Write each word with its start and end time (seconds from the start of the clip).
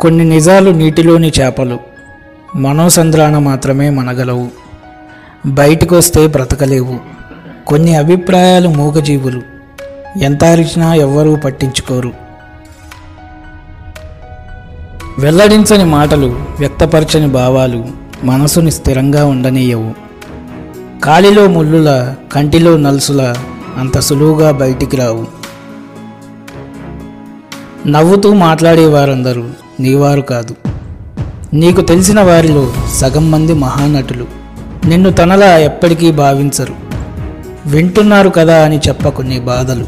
కొన్ని 0.00 0.24
నిజాలు 0.24 0.70
నీటిలోని 0.70 1.32
చేపలు 1.40 1.80
మనోసంద్రాన 2.56 3.38
మాత్రమే 3.38 3.90
మనగలవు. 3.90 4.48
బయటకొస్తే 5.46 6.26
బ్రతకలేవు. 6.26 6.98
కొన్ని 7.66 7.96
అభిప్రాయాలు 7.96 8.68
మూగజీవులు 8.68 9.42
ఎంత 10.20 10.44
అరిచినా 10.44 10.94
ఎవ్వరూ 10.94 11.36
పట్టించుకోరు. 11.36 12.12
వెల్లడించని 15.18 15.84
మాటలు 15.84 16.26
వ్యక్తపరచని 16.58 17.26
భావాలు 17.26 17.84
మనసుని 18.24 18.70
స్థిరంగా 18.70 19.26
ఉండనీయవు. 19.26 19.94
కాలిలో 21.04 21.48
ముళ్ళుల 21.48 22.14
కంటిలో 22.32 22.76
నలుసుల 22.76 23.34
అంత 23.76 24.00
సులువుగా 24.00 24.50
బయటికి 24.50 24.96
రావు. 24.96 25.26
నవ్వుతూ 27.88 28.34
మాట్లాడేవారందరూ 28.34 29.44
నీవారు 29.80 30.20
కాదు. 30.20 30.54
నీకు 31.54 31.80
తెలిసిన 31.80 32.20
వారిలో 32.20 32.72
సగం 32.94 33.30
మంది 33.30 33.54
మహానటులు. 33.54 34.26
నిన్ను 34.86 35.10
తనలా 35.10 35.58
ఎప్పటికీ 35.58 36.12
భావించరు. 36.12 36.74
వింటున్నారు 37.66 38.28
కదా 38.28 38.64
అని 38.64 38.78
చెప్ప 38.78 39.08
కొన్ని 39.08 39.40
బాధలు. 39.40 39.84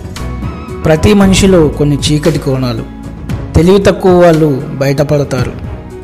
ప్రతి 0.85 1.15
మనిషిలో 1.15 1.69
కొన్ని 1.69 1.97
చీకటి 1.97 2.39
కోణాలు. 2.39 2.85
తెలివి 3.55 3.79
తక్కువ 3.79 4.23
వాళ్ళు 4.23 4.63
బయటపడతారు. 4.75 5.53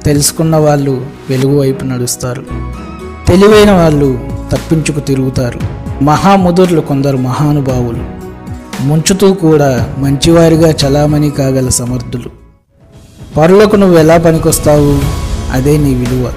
తెలుసుకున్న 0.05 0.57
వాళ్ళు 0.57 1.07
వెలుగు 1.31 1.61
వైపు 1.61 1.85
నడుస్తారు. 1.85 2.45
తెలివైన 3.29 3.71
వాళ్ళు 3.71 4.21
తప్పించుకు 4.53 5.01
తిరుగుతారు. 5.01 5.61
మహాముదుర్లు 6.05 6.81
కొందరు 6.81 7.17
మహానుభావులు. 7.17 8.05
ముంచుతూ 8.83 9.35
కూడా 9.35 9.95
మంచివారిగా 9.99 10.71
చలామణి 10.71 11.31
కాగల 11.31 11.69
సమర్థులు. 11.69 12.44
పరులకు 13.37 13.77
నువ్వు 13.77 13.99
ఎలా 13.99 14.17
పనికొస్తావు? 14.17 14.99
అదే 15.53 15.79
నీ 15.79 15.95
విలువ. 15.95 16.33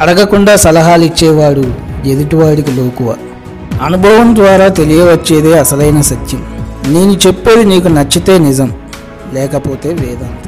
అడగకుండా 0.00 0.56
సలహాలు 0.56 1.04
ఇచ్చేవాడు 1.04 1.64
ఎదుటివాడికి 2.06 2.70
లోకువ. 2.70 3.16
అనుభవం 3.82 4.36
ద్వారా 4.36 4.68
తెలియవచ్చేదే 4.68 5.58
అసలైన 5.58 6.00
సత్యం. 6.00 6.46
నేను 6.88 7.12
చెప్పేది 7.12 7.64
నీకు 7.64 7.88
నచ్చితే 7.88 8.38
నిజం 8.38 8.72
లేకపోతే 9.32 9.88
వేదాంతం. 9.88 10.47